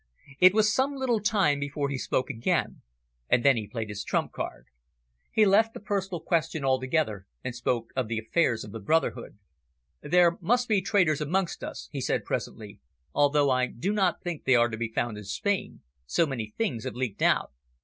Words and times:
It 0.39 0.55
was 0.55 0.73
some 0.73 0.95
little 0.95 1.19
time 1.19 1.59
before 1.59 1.89
he 1.89 1.97
spoke 1.99 2.31
again, 2.31 2.81
and 3.29 3.45
then 3.45 3.55
he 3.55 3.67
played 3.67 3.89
his 3.89 4.03
trump 4.03 4.31
card. 4.31 4.65
He 5.31 5.45
left 5.45 5.75
the 5.75 5.79
personal 5.79 6.19
question 6.21 6.65
altogether, 6.65 7.27
and 7.43 7.53
spoke 7.55 7.89
of 7.95 8.07
the 8.07 8.17
affairs 8.17 8.63
of 8.63 8.71
the 8.71 8.79
brotherhood. 8.79 9.37
"There 10.01 10.39
must 10.41 10.67
be 10.67 10.81
traitors 10.81 11.21
amongst 11.21 11.63
us," 11.63 11.87
he 11.91 12.01
said 12.01 12.25
presently, 12.25 12.79
"although 13.13 13.51
I 13.51 13.67
do 13.67 13.93
not 13.93 14.23
think 14.23 14.43
they 14.43 14.55
are 14.55 14.69
to 14.69 14.75
be 14.77 14.89
found 14.91 15.19
in 15.19 15.23
Spain 15.25 15.81
so 16.07 16.25
many 16.25 16.51
things 16.57 16.83
have 16.85 16.95
leaked 16.95 17.21
out." 17.21 17.51